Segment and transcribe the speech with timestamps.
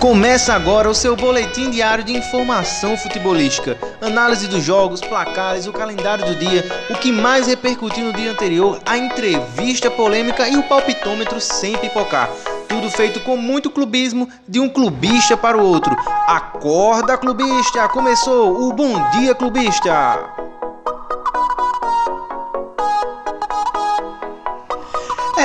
[0.00, 6.24] Começa agora o seu boletim diário de informação futebolística, análise dos jogos, placares, o calendário
[6.24, 11.38] do dia, o que mais repercutiu no dia anterior, a entrevista polêmica e o palpitômetro
[11.38, 12.30] sem pipocar.
[12.66, 15.94] Tudo feito com muito clubismo de um clubista para o outro.
[16.26, 17.86] Acorda, clubista!
[17.90, 20.39] Começou o Bom Dia Clubista!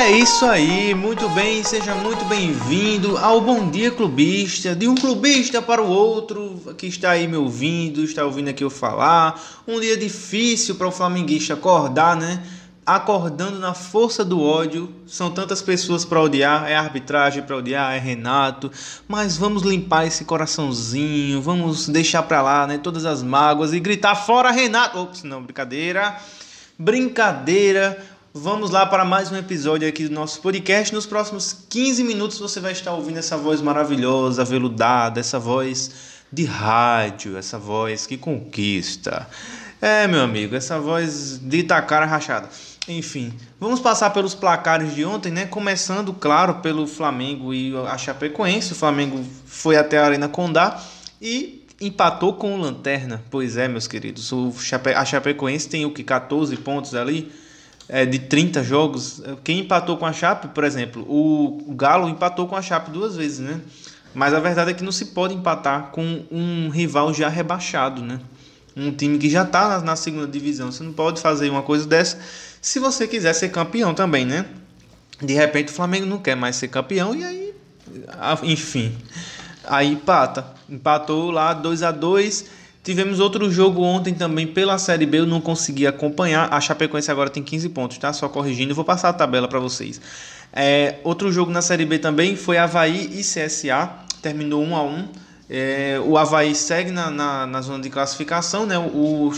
[0.06, 5.64] É isso aí, muito bem, seja muito bem-vindo ao Bom Dia Clubista, de um clubista
[5.64, 9.42] para o outro que está aí me ouvindo, está ouvindo aqui eu falar.
[9.68, 12.44] Um dia difícil para o flamenguista acordar, né?
[12.86, 17.98] Acordando na força do ódio, são tantas pessoas para odiar, é arbitragem para odiar, é
[17.98, 18.72] Renato,
[19.08, 24.14] mas vamos limpar esse coraçãozinho, vamos deixar para lá, né, todas as mágoas e gritar
[24.14, 25.00] fora Renato.
[25.00, 26.16] Ops, não, brincadeira.
[26.78, 28.15] Brincadeira.
[28.38, 30.94] Vamos lá para mais um episódio aqui do nosso podcast.
[30.94, 35.90] Nos próximos 15 minutos você vai estar ouvindo essa voz maravilhosa, veludada, essa voz
[36.30, 39.26] de rádio, essa voz que conquista.
[39.82, 42.50] É, meu amigo, essa voz de cara rachada.
[42.90, 45.46] Enfim, vamos passar pelos placares de ontem, né?
[45.46, 48.74] Começando, claro, pelo Flamengo e a Chapecoense.
[48.74, 50.84] O Flamengo foi até a Arena Condá
[51.22, 53.24] e empatou com o Lanterna.
[53.32, 54.30] Pois é, meus queridos.
[54.34, 54.90] O Chape...
[54.90, 56.04] A Chapecoense tem o que?
[56.04, 57.32] 14 pontos ali
[57.88, 62.56] é, de 30 jogos, quem empatou com a Chape, por exemplo, o Galo empatou com
[62.56, 63.62] a Chape duas vezes, né?
[64.14, 68.20] Mas a verdade é que não se pode empatar com um rival já rebaixado, né?
[68.76, 70.72] Um time que já está na, na, segunda divisão.
[70.72, 72.18] Você não pode fazer uma coisa dessa
[72.62, 74.46] se você quiser ser campeão também, né?
[75.22, 77.54] De repente o Flamengo não quer mais ser campeão e aí,
[78.44, 78.98] enfim,
[79.66, 80.46] aí empata.
[80.70, 82.46] Empatou lá 2 a 2
[82.86, 86.54] Tivemos outro jogo ontem também pela Série B, eu não consegui acompanhar.
[86.54, 88.14] A Chapecoense agora tem 15 pontos, tá?
[88.14, 90.00] Só corrigindo, vou passar a tabela para vocês.
[90.54, 93.90] É, outro jogo na Série B também foi Havaí e CSA,
[94.22, 95.08] terminou 1 a 1
[95.50, 98.80] é, o Havaí segue na, na, na, zona de classificação, né?
[98.80, 99.32] O,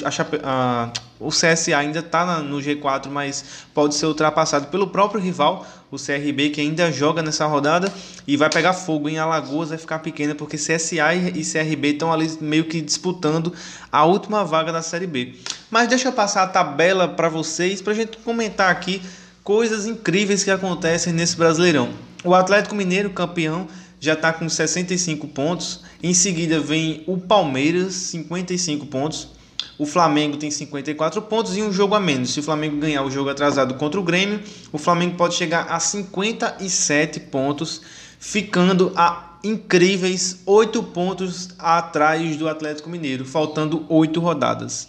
[0.44, 5.97] a, o CSA ainda está no G4, mas pode ser ultrapassado pelo próprio rival, o
[5.97, 7.91] CRB, que ainda joga nessa rodada
[8.25, 12.13] e vai pegar fogo em Alagoas, vai ficar pequena, porque CSA e, e CRB estão
[12.13, 13.51] ali meio que disputando
[13.91, 15.35] a última vaga da Série B.
[15.69, 19.01] Mas deixa eu passar a tabela para vocês, para a gente comentar aqui
[19.44, 21.90] coisas incríveis que acontecem nesse Brasileirão.
[22.23, 23.67] O Atlético Mineiro, campeão
[24.00, 25.81] já está com 65 pontos.
[26.02, 29.30] Em seguida vem o Palmeiras, 55 pontos.
[29.78, 32.34] O Flamengo tem 54 pontos e um jogo a menos.
[32.34, 34.40] Se o Flamengo ganhar o jogo atrasado contra o Grêmio,
[34.72, 37.81] o Flamengo pode chegar a 57 pontos,
[38.19, 44.88] ficando a incríveis 8 pontos atrás do Atlético Mineiro, faltando 8 rodadas.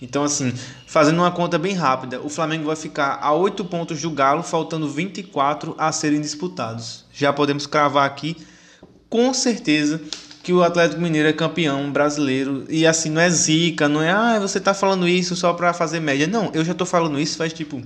[0.00, 0.52] Então, assim,
[0.86, 4.88] fazendo uma conta bem rápida, o Flamengo vai ficar a 8 pontos do Galo, faltando
[4.88, 7.04] 24 a serem disputados.
[7.12, 8.36] Já podemos cravar aqui,
[9.08, 10.00] com certeza,
[10.42, 12.66] que o Atlético Mineiro é campeão brasileiro.
[12.68, 15.98] E assim, não é zica, não é, ah, você tá falando isso só para fazer
[16.00, 16.26] média.
[16.26, 17.82] Não, eu já tô falando isso faz tipo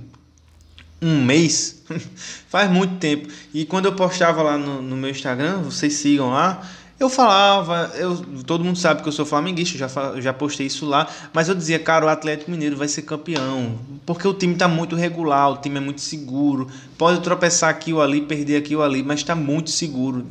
[1.01, 1.81] um mês,
[2.47, 3.27] faz muito tempo.
[3.53, 6.61] E quando eu postava lá no, no meu Instagram, vocês sigam lá
[7.01, 9.87] eu falava, eu, todo mundo sabe que eu sou flamenguista, já,
[10.19, 14.27] já postei isso lá, mas eu dizia, cara, o Atlético Mineiro vai ser campeão, porque
[14.27, 16.67] o time está muito regular, o time é muito seguro,
[16.99, 20.27] pode tropeçar aqui ou ali, perder aqui ou ali, mas está muito seguro.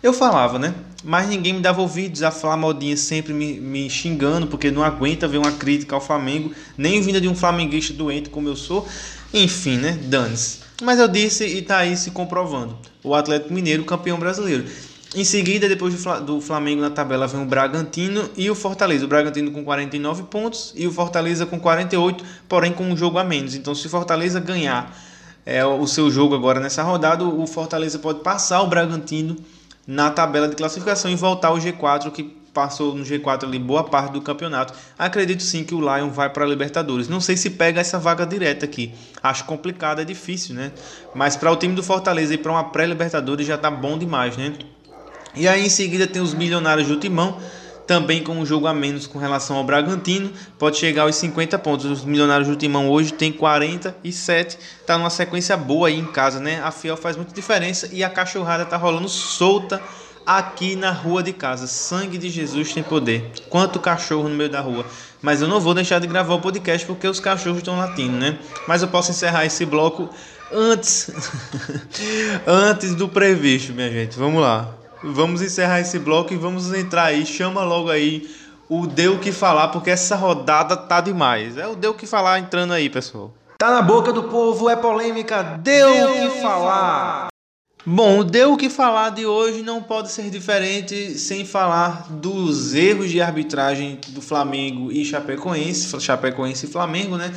[0.00, 0.74] Eu falava, né?
[1.02, 5.38] Mas ninguém me dava ouvidos, a Flamodinha sempre me, me xingando, porque não aguenta ver
[5.38, 8.86] uma crítica ao Flamengo, nem vinda de um flamenguista doente como eu sou.
[9.34, 9.98] Enfim, né?
[10.04, 10.60] Dane-se.
[10.82, 12.76] Mas eu disse e está aí se comprovando.
[13.02, 14.64] O Atlético Mineiro, campeão brasileiro.
[15.14, 19.04] Em seguida, depois do Flamengo na tabela, vem o Bragantino e o Fortaleza.
[19.04, 23.24] O Bragantino com 49 pontos e o Fortaleza com 48, porém com um jogo a
[23.24, 23.54] menos.
[23.54, 24.96] Então, se o Fortaleza ganhar
[25.44, 29.36] é, o seu jogo agora nessa rodada, o Fortaleza pode passar o Bragantino
[29.86, 32.22] na tabela de classificação e voltar ao G4, que
[32.54, 34.72] passou no G4 ali boa parte do campeonato.
[34.98, 37.08] Acredito sim que o Lion vai para a Libertadores.
[37.08, 38.94] Não sei se pega essa vaga direta aqui.
[39.22, 40.72] Acho complicado, é difícil, né?
[41.14, 44.54] Mas para o time do Fortaleza ir para uma pré-Libertadores já tá bom demais, né?
[45.34, 47.38] E aí em seguida tem os Milionários do Timão,
[47.86, 51.86] também com um jogo a menos com relação ao Bragantino, pode chegar aos 50 pontos.
[51.86, 56.60] Os Milionários do Timão hoje tem 47, tá numa sequência boa aí em casa, né?
[56.62, 59.80] A Fiel faz muita diferença e a cachorrada tá rolando solta
[60.24, 61.66] aqui na rua de casa.
[61.66, 63.30] Sangue de Jesus tem poder.
[63.48, 64.86] Quanto cachorro no meio da rua.
[65.20, 68.38] Mas eu não vou deixar de gravar o podcast porque os cachorros estão latindo, né?
[68.68, 70.08] Mas eu posso encerrar esse bloco
[70.52, 71.10] antes
[72.46, 74.18] antes do previsto, minha gente.
[74.18, 77.24] Vamos lá vamos encerrar esse bloco e vamos entrar aí.
[77.26, 78.28] Chama logo aí
[78.68, 81.56] o Deu que falar, porque essa rodada tá demais.
[81.56, 83.32] É o Deu que falar entrando aí, pessoal.
[83.58, 87.28] Tá na boca do povo, é polêmica, deu, deu que falar.
[87.84, 93.10] Bom, deu o que falar de hoje não pode ser diferente sem falar dos erros
[93.10, 97.32] de arbitragem do Flamengo e Chapecoense, Chapecoense e Flamengo, né?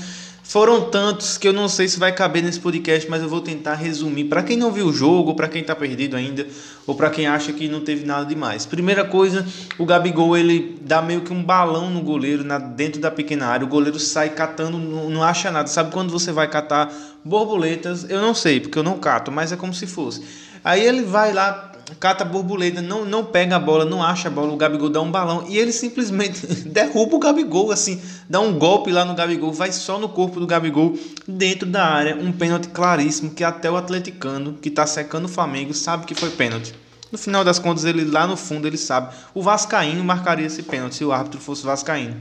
[0.47, 3.73] Foram tantos que eu não sei se vai caber nesse podcast, mas eu vou tentar
[3.73, 6.45] resumir para quem não viu o jogo, para quem está perdido ainda,
[6.85, 8.63] ou para quem acha que não teve nada demais.
[8.63, 9.43] Primeira coisa,
[9.79, 13.65] o Gabigol ele dá meio que um balão no goleiro na, dentro da pequena área.
[13.65, 15.67] O goleiro sai catando, não, não acha nada.
[15.67, 16.93] Sabe quando você vai catar
[17.23, 18.07] borboletas?
[18.07, 20.21] Eu não sei, porque eu não cato, mas é como se fosse.
[20.65, 24.51] Aí ele vai lá, cata borboleta, não, não pega a bola, não acha a bola,
[24.51, 28.91] o Gabigol dá um balão e ele simplesmente derruba o Gabigol, assim, dá um golpe
[28.91, 30.97] lá no Gabigol, vai só no corpo do Gabigol
[31.27, 35.71] dentro da área, um pênalti claríssimo que até o atleticano, que tá secando o Flamengo,
[35.71, 36.73] sabe que foi pênalti.
[37.11, 39.13] No final das contas, ele lá no fundo ele sabe.
[39.35, 42.15] O Vascaíno marcaria esse pênalti se o árbitro fosse Vascaíno.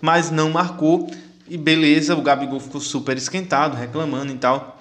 [0.00, 1.10] Mas não marcou.
[1.46, 4.73] E beleza, o Gabigol ficou super esquentado, reclamando e tal.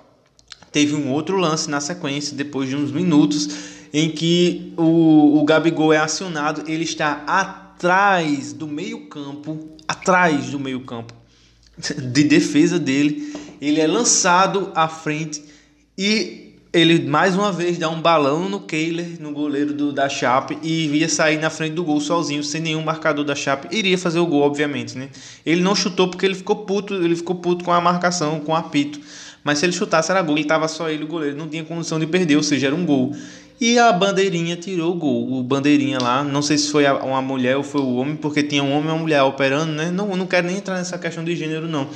[0.73, 3.47] Teve um outro lance na sequência, depois de uns minutos,
[3.93, 11.13] em que o, o Gabigol é acionado, ele está atrás do meio-campo, atrás do meio-campo
[11.77, 15.43] de defesa dele, ele é lançado à frente
[15.97, 16.43] e
[16.73, 20.85] ele mais uma vez dá um balão no Kehler, no goleiro do, da Chape, e
[20.85, 23.67] iria sair na frente do gol sozinho, sem nenhum marcador da Chape.
[23.75, 25.09] Iria fazer o gol, obviamente, né?
[25.45, 28.55] Ele não chutou porque ele ficou puto, ele ficou puto com a marcação, com o
[28.55, 28.99] apito.
[29.43, 31.99] Mas se ele chutasse era gol, ele tava só ele o goleiro, não tinha condição
[31.99, 33.13] de perder, ou seja, era um gol.
[33.59, 35.31] E a bandeirinha tirou o gol.
[35.33, 38.63] O bandeirinha lá, não sei se foi uma mulher ou foi o homem, porque tinha
[38.63, 39.91] um homem e uma mulher operando, né?
[39.91, 41.87] Não, não quero nem entrar nessa questão de gênero, não.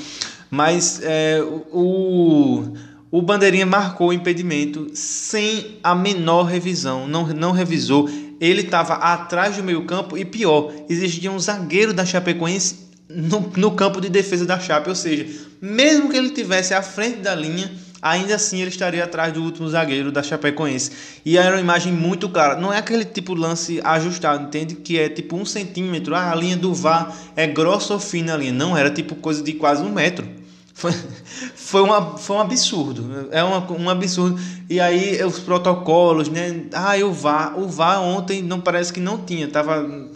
[0.49, 1.41] Mas é,
[1.71, 2.63] o,
[3.11, 8.09] o bandeirinha marcou o impedimento sem a menor revisão, não, não revisou.
[8.39, 13.71] Ele estava atrás do meio campo e pior, existia um zagueiro da Chapecoense no, no
[13.71, 15.25] campo de defesa da Chape, ou seja,
[15.62, 17.71] mesmo que ele tivesse à frente da linha,
[18.01, 20.92] ainda assim ele estaria atrás do último zagueiro da Chapecoense.
[21.25, 22.59] E era uma imagem muito clara.
[22.59, 24.75] Não é aquele tipo lance ajustado, entende?
[24.75, 26.15] Que é tipo um centímetro.
[26.15, 28.51] Ah, a linha do VAR é grossa ou fina a linha.
[28.54, 30.27] Não, era tipo coisa de quase um metro.
[30.74, 30.92] Foi,
[31.56, 33.30] foi, uma, foi um absurdo.
[33.31, 34.39] É uma, um absurdo.
[34.69, 36.65] E aí os protocolos, né?
[36.74, 37.57] Ah, o VAR.
[37.57, 39.48] O VAR ontem não parece que não tinha.
[39.48, 40.07] Tava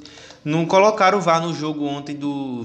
[0.43, 2.63] não colocaram o VAR no jogo ontem do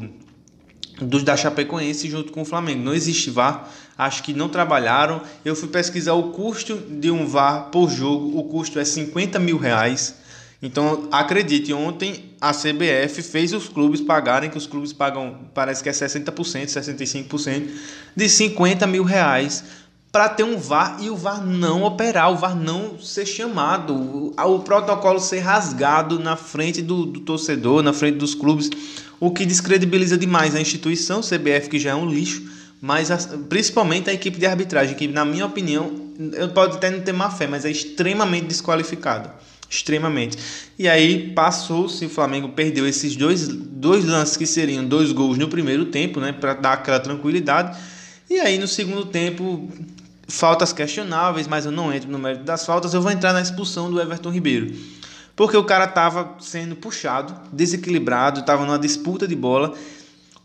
[1.01, 2.83] dos da Chapecoense junto com o Flamengo.
[2.83, 3.69] Não existe VAR,
[3.99, 5.21] acho que não trabalharam.
[5.45, 9.59] Eu fui pesquisar o custo de um VAR por jogo, o custo é 50 mil
[9.59, 10.17] reais.
[10.63, 15.89] Então, acredite, ontem a CBF fez os clubes pagarem, que os clubes pagam, parece que
[15.89, 17.69] é 60%, 65%,
[18.17, 19.65] de 50 mil reais
[20.17, 24.35] para ter um VAR e o VAR não operar, o VAR não ser chamado, o,
[24.35, 28.71] o protocolo ser rasgado na frente do, do, torcedor, na frente dos clubes,
[29.21, 32.43] o que descredibiliza demais a instituição, CBF, que já é um lixo,
[32.81, 35.93] mas a, principalmente a equipe de arbitragem, que na minha opinião,
[36.33, 39.29] eu pode até não ter má fé, mas é extremamente desqualificado.
[39.69, 40.39] Extremamente.
[40.79, 45.49] E aí passou-se, o Flamengo perdeu esses dois, dois lances que seriam dois gols no
[45.49, 47.77] primeiro tempo, né, para dar aquela tranquilidade.
[48.31, 49.71] E aí no segundo tempo
[50.29, 53.91] faltas questionáveis, mas eu não entro no mérito das faltas, eu vou entrar na expulsão
[53.91, 54.75] do Everton Ribeiro.
[55.35, 59.75] Porque o cara estava sendo puxado, desequilibrado, estava numa disputa de bola.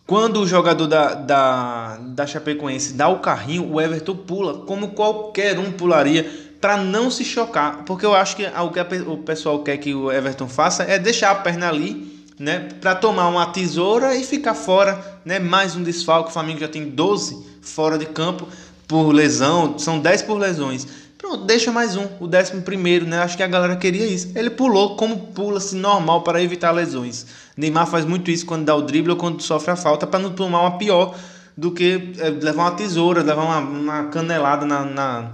[0.05, 5.57] Quando o jogador da, da, da Chapecoense dá o carrinho, o Everton pula, como qualquer
[5.57, 7.83] um pularia, para não se chocar.
[7.85, 11.31] Porque eu acho que o que o pessoal quer que o Everton faça é deixar
[11.31, 16.29] a perna ali, né, para tomar uma tesoura e ficar fora, né, mais um desfalque.
[16.29, 18.47] O Flamengo já tem 12 fora de campo
[18.91, 20.85] por lesão, são 10 por lesões.
[21.17, 23.19] Pronto, deixa mais um, o décimo primeiro, né?
[23.19, 24.29] Acho que a galera queria isso.
[24.35, 27.25] Ele pulou como pula-se normal para evitar lesões.
[27.55, 30.31] Neymar faz muito isso quando dá o drible ou quando sofre a falta para não
[30.33, 31.15] tomar uma pior
[31.55, 35.31] do que é, levar uma tesoura, levar uma, uma canelada na, na,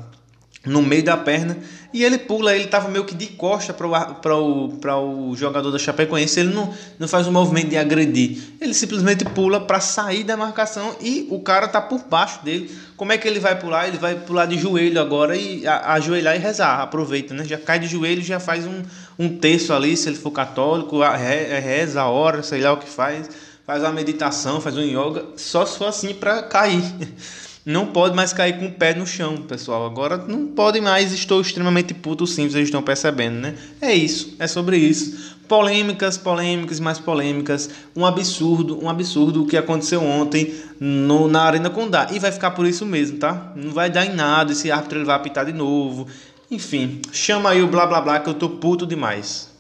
[0.67, 1.57] no meio da perna
[1.93, 5.79] e ele pula, ele estava meio que de costa para o, o, o jogador da
[5.79, 10.35] Chapecoense, ele não, não faz um movimento de agredir, ele simplesmente pula para sair da
[10.35, 12.69] marcação e o cara tá por baixo dele.
[12.97, 13.87] Como é que ele vai pular?
[13.87, 17.45] Ele vai pular de joelho agora e a, ajoelhar e rezar, aproveita, né?
[17.45, 18.83] Já cai de joelho, já faz um,
[19.17, 23.29] um terço ali, se ele for católico, reza a hora, sei lá o que faz,
[23.65, 26.83] faz uma meditação, faz um yoga, só se for assim para cair.
[27.67, 29.85] não pode mais cair com o pé no chão, pessoal.
[29.85, 33.55] Agora não pode mais, estou extremamente puto sim, vocês estão percebendo, né?
[33.81, 35.35] É isso, é sobre isso.
[35.49, 37.69] Polêmicas, polêmicas, mais polêmicas.
[37.93, 42.07] Um absurdo, um absurdo o que aconteceu ontem na Arena Condá.
[42.09, 43.51] E vai ficar por isso mesmo, tá?
[43.53, 46.07] Não vai dar em nada, esse árbitro ele vai apitar de novo.
[46.49, 49.53] Enfim, chama aí o blá blá blá que eu tô puto demais.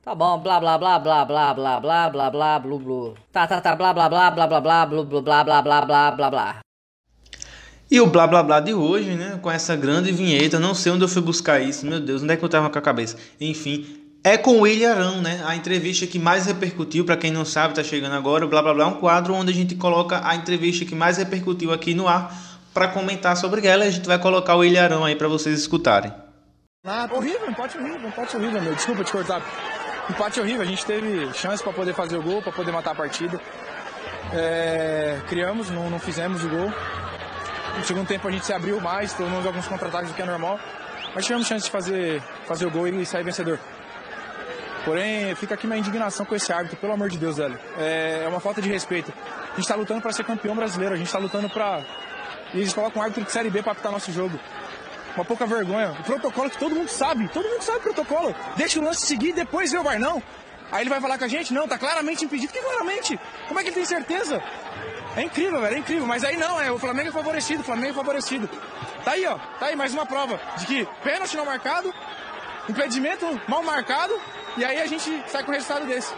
[0.00, 3.14] Tá bom, blá blá blá blá blá blá blá blá blá blá blá.
[3.32, 6.10] Tá, tá, tá, blá blá blá blá blá blá blá blá blá blá blá blá
[6.12, 6.67] blá blá.
[7.90, 9.38] E o blá blá blá de hoje, né?
[9.40, 12.36] Com essa grande vinheta, não sei onde eu fui buscar isso, meu Deus, onde é
[12.36, 13.16] que eu tava com a cabeça?
[13.40, 13.86] Enfim,
[14.22, 15.42] é com o William Arão, né?
[15.46, 18.74] A entrevista que mais repercutiu, para quem não sabe, tá chegando agora, o blá blá
[18.74, 22.06] blá é um quadro onde a gente coloca a entrevista que mais repercutiu aqui no
[22.06, 22.30] ar
[22.74, 23.86] para comentar sobre ela.
[23.86, 26.12] E a gente vai colocar o William Arão aí para vocês escutarem.
[26.86, 28.74] Ah, horrível, empate horrível, empate horrível, meu.
[28.74, 29.42] Desculpa te cortar.
[30.10, 32.94] Empate horrível, a gente teve chance para poder fazer o gol, para poder matar a
[32.94, 33.40] partida.
[34.32, 36.72] É, criamos, não, não fizemos o gol.
[37.78, 40.58] No segundo tempo a gente se abriu mais, tomamos alguns contra-ataques do que é normal.
[41.14, 43.58] Mas tivemos chance de fazer, fazer o gol e sair vencedor.
[44.84, 47.58] Porém, fica aqui minha indignação com esse árbitro, pelo amor de Deus, velho.
[47.78, 49.12] É, é uma falta de respeito.
[49.12, 51.84] A gente está lutando para ser campeão brasileiro, a gente está lutando para.
[52.52, 54.38] E eles colocam um árbitro de Série B para apitar nosso jogo.
[55.14, 55.92] Uma pouca vergonha.
[56.00, 58.34] O protocolo que todo mundo sabe, todo mundo sabe o protocolo.
[58.56, 60.20] Deixa o lance seguir e depois vê o VAR, não.
[60.72, 61.54] Aí ele vai falar com a gente?
[61.54, 62.52] Não, tá claramente impedido.
[62.52, 63.18] Que claramente?
[63.46, 64.42] Como é que ele tem certeza?
[65.16, 66.06] É incrível, velho, é incrível.
[66.06, 68.48] Mas aí não, é o Flamengo é favorecido, o Flamengo é favorecido.
[69.04, 71.92] Tá aí, ó, tá aí mais uma prova de que pênalti não marcado,
[72.68, 74.14] impedimento mal marcado,
[74.56, 76.12] e aí a gente sai com o resultado desse.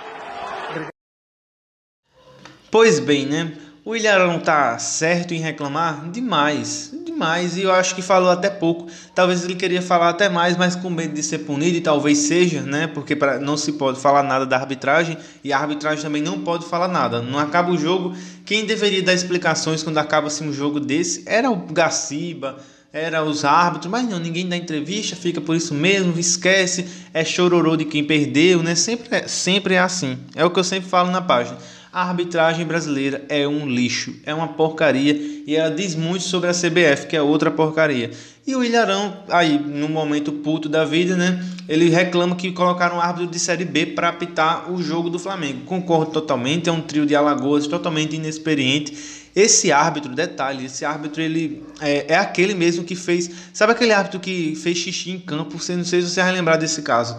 [2.70, 3.52] Pois bem, né?
[3.90, 8.87] O Ilharão tá certo em reclamar demais, demais, e eu acho que falou até pouco.
[9.16, 12.62] Talvez ele queria falar até mais, mas com medo de ser punido, e talvez seja,
[12.62, 12.87] né?
[12.87, 16.66] Porque pra, não se pode falar nada da arbitragem, e a arbitragem também não pode
[16.66, 17.20] falar nada.
[17.20, 18.14] Não acaba o jogo.
[18.47, 22.59] Quem deveria dar explicações quando acaba assim, um jogo desse era o Gaciba,
[22.92, 27.75] era os árbitros, mas não, ninguém dá entrevista, fica por isso mesmo, esquece, é chororô
[27.75, 28.76] de quem perdeu, né?
[28.76, 30.16] Sempre é, sempre é assim.
[30.37, 31.59] É o que eu sempre falo na página.
[31.92, 35.12] A arbitragem brasileira é um lixo, é uma porcaria
[35.44, 38.12] e ela diz muito sobre a CBF, que é outra porcaria.
[38.47, 41.44] E o Ilharão, aí, no momento puto da vida, né?
[41.68, 45.64] Ele reclama que colocaram um árbitro de Série B para apitar o jogo do Flamengo.
[45.66, 48.97] Concordo totalmente, é um trio de Alagoas totalmente inexperiente.
[49.35, 53.28] Esse árbitro, detalhe, esse árbitro ele é, é, aquele mesmo que fez.
[53.52, 55.54] Sabe aquele árbitro que fez xixi em campo?
[55.54, 57.16] Não sei se você vai lembrar desse caso.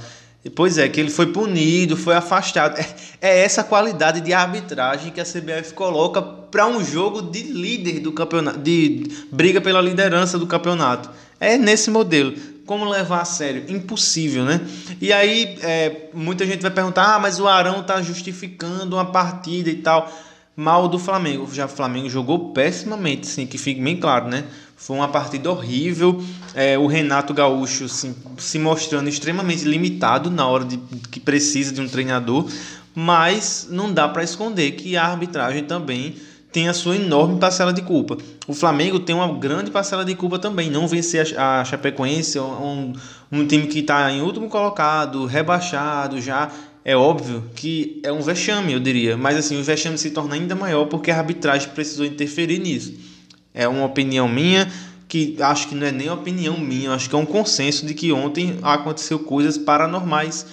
[0.50, 2.79] Pois é, que ele foi punido, foi afastado.
[2.79, 2.86] É,
[3.21, 8.12] é essa qualidade de arbitragem que a CBF coloca para um jogo de líder do
[8.12, 11.10] campeonato, de briga pela liderança do campeonato.
[11.39, 12.33] É nesse modelo.
[12.65, 13.65] Como levar a sério?
[13.67, 14.62] Impossível, né?
[15.00, 19.69] E aí, é, muita gente vai perguntar: ah, mas o Arão está justificando uma partida
[19.69, 20.12] e tal.
[20.55, 21.48] Mal do Flamengo.
[21.51, 24.45] Já o Flamengo jogou pessimamente, sim, que fique bem claro, né?
[24.81, 26.23] Foi uma partida horrível.
[26.55, 30.77] É, o Renato Gaúcho assim, se mostrando extremamente limitado na hora de
[31.11, 32.50] que precisa de um treinador,
[32.95, 36.15] mas não dá para esconder que a arbitragem também
[36.51, 38.17] tem a sua enorme parcela de culpa.
[38.47, 40.71] O Flamengo tem uma grande parcela de culpa também.
[40.71, 42.93] Não vencer a, Chapecoense, um,
[43.31, 46.51] um time que está em último colocado, rebaixado já.
[46.83, 49.15] É óbvio que é um vexame, eu diria.
[49.15, 53.11] Mas assim, o vexame se torna ainda maior porque a arbitragem precisou interferir nisso.
[53.53, 54.72] É uma opinião minha
[55.12, 58.13] que acho que não é nem opinião minha, acho que é um consenso de que
[58.13, 60.46] ontem aconteceu coisas paranormais.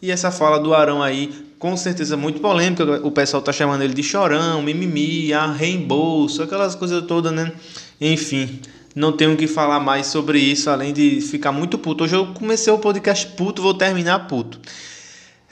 [0.00, 3.92] E essa fala do Arão aí, com certeza muito polêmica, o pessoal tá chamando ele
[3.92, 7.52] de chorão, mimimi, ah, reembolso, aquelas coisas todas, né?
[8.00, 8.60] Enfim,
[8.94, 12.04] não tenho que falar mais sobre isso, além de ficar muito puto.
[12.04, 14.58] Hoje eu comecei o podcast puto, vou terminar puto.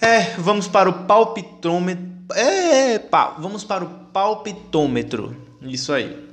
[0.00, 2.04] É, vamos para o palpitômetro.
[2.34, 5.36] É, pá, vamos para o palpitômetro.
[5.60, 6.25] Isso aí.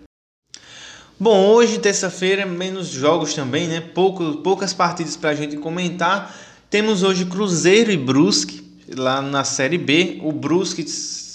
[1.23, 3.79] Bom, hoje, terça-feira, menos jogos também, né?
[3.79, 6.35] Pouco, poucas partidas para a gente comentar.
[6.69, 8.61] Temos hoje Cruzeiro e Brusque,
[8.93, 10.19] lá na Série B.
[10.21, 10.85] O Brusque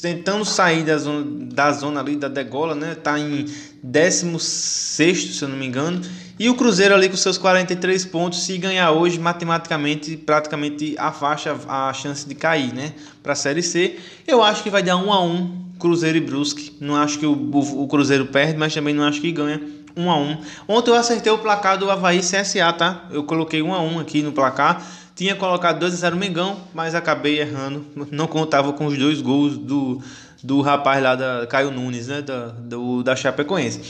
[0.03, 2.97] tentando sair da zona, da zona ali da degola, né?
[2.97, 3.47] Tá em
[3.83, 6.03] 16, se eu não me engano.
[6.39, 11.95] E o Cruzeiro ali com seus 43 pontos, se ganhar hoje, matematicamente, praticamente afasta a
[11.95, 12.93] chance de cair, né?
[13.23, 13.97] Para a Série C.
[14.27, 16.77] Eu acho que vai dar 1 a 1 Cruzeiro e Brusque.
[16.81, 19.61] Não acho que o, o, o Cruzeiro perde, mas também não acho que ganha.
[19.97, 23.07] 1 a 1 Ontem eu acertei o placar do Havaí CSA, tá?
[23.11, 24.87] Eu coloquei 1 a 1 aqui no placar.
[25.15, 27.85] Tinha colocado 2 a 0 Mengão, mas acabei errando.
[28.11, 30.01] Não contava com os dois gols do,
[30.43, 32.23] do rapaz lá da Caio Nunes, né?
[32.23, 33.81] Da, do, da Chapecoense.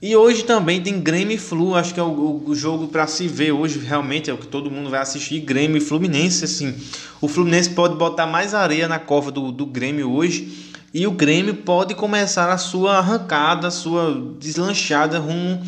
[0.00, 3.28] E hoje também tem Grêmio e Flu, acho que é o, o jogo para se
[3.28, 6.74] ver hoje, realmente é o que todo mundo vai assistir, Grêmio e Fluminense, assim.
[7.20, 11.54] O Fluminense pode botar mais areia na cova do, do Grêmio hoje, e o Grêmio
[11.54, 15.62] pode começar a sua arrancada, a sua deslanchada rumo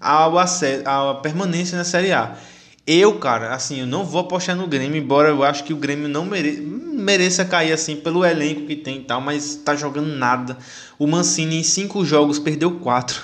[0.00, 2.36] ao acesso, à permanência na Série A.
[2.86, 6.08] Eu, cara, assim, eu não vou apostar no Grêmio, embora eu acho que o Grêmio
[6.08, 6.52] não mere...
[6.60, 10.56] mereça cair assim pelo elenco que tem e tal, mas tá jogando nada.
[10.96, 13.20] O Mancini em cinco jogos perdeu quatro.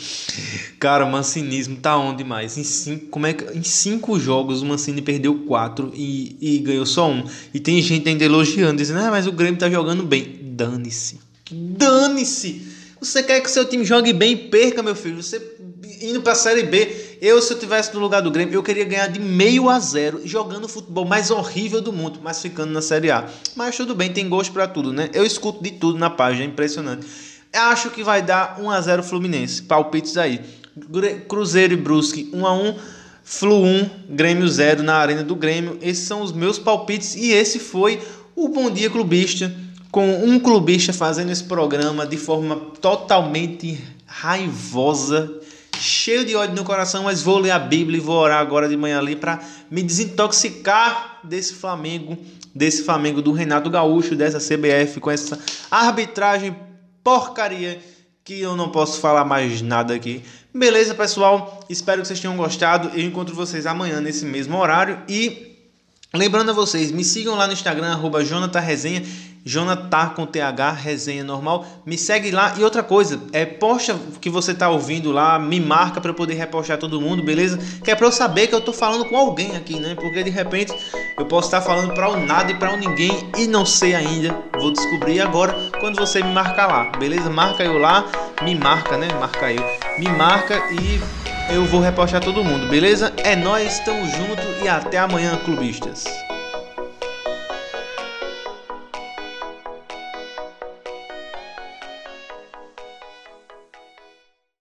[0.80, 2.56] cara, o mancinismo tá onde mais?
[2.56, 3.44] Em cinco, como é que...
[3.56, 7.22] em cinco jogos o Mancini perdeu quatro e, e ganhou só um.
[7.52, 10.40] E tem gente ainda elogiando, dizendo, ah, mas o Grêmio tá jogando bem.
[10.42, 11.20] Dane-se.
[11.52, 12.62] Dane-se!
[12.98, 15.22] Você quer que seu time jogue bem e perca, meu filho?
[15.22, 15.38] Você
[16.00, 19.08] indo pra Série B, eu se eu tivesse no lugar do Grêmio, eu queria ganhar
[19.08, 23.10] de meio a zero, jogando o futebol mais horrível do mundo, mas ficando na Série
[23.10, 23.28] A.
[23.54, 25.10] Mas tudo bem, tem gosto para tudo, né?
[25.12, 27.06] Eu escuto de tudo na página, é impressionante.
[27.52, 29.62] Acho que vai dar 1 a 0 Fluminense.
[29.62, 30.40] Palpites aí.
[31.26, 32.76] Cruzeiro e Brusque 1 a 1.
[33.28, 35.78] Flu 1, Grêmio 0 na Arena do Grêmio.
[35.82, 38.00] Esses são os meus palpites e esse foi
[38.36, 39.52] o Bom Dia Clubista
[39.90, 45.40] com um clubista fazendo esse programa de forma totalmente raivosa,
[45.80, 48.76] cheio de ódio no coração, mas vou ler a Bíblia e vou orar agora de
[48.76, 49.40] manhã ali para
[49.70, 52.16] me desintoxicar desse Flamengo,
[52.54, 55.38] desse Flamengo do Renato Gaúcho, dessa CBF com essa
[55.70, 56.56] arbitragem
[57.02, 57.80] porcaria
[58.24, 60.22] que eu não posso falar mais nada aqui.
[60.52, 61.60] Beleza, pessoal?
[61.68, 62.90] Espero que vocês tenham gostado.
[62.98, 65.55] Eu encontro vocês amanhã nesse mesmo horário e
[66.16, 68.22] Lembrando a vocês, me sigam lá no Instagram, arroba
[68.60, 69.02] Resenha,
[69.44, 71.64] Jonathan com TH, resenha normal.
[71.86, 72.54] Me segue lá.
[72.58, 76.34] E outra coisa, é posta que você tá ouvindo lá, me marca para eu poder
[76.34, 77.56] repostar todo mundo, beleza?
[77.84, 79.94] Que é para eu saber que eu tô falando com alguém aqui, né?
[79.94, 80.74] Porque de repente
[81.16, 84.36] eu posso estar falando para o nada e para o ninguém e não sei ainda.
[84.58, 87.30] Vou descobrir agora quando você me marcar lá, beleza?
[87.30, 88.04] Marca eu lá,
[88.42, 89.06] me marca, né?
[89.20, 89.62] Marca eu.
[89.98, 91.00] Me marca e
[91.50, 93.12] eu vou repostar todo mundo, beleza?
[93.18, 96.04] É nós, estamos junto e até amanhã, clubistas.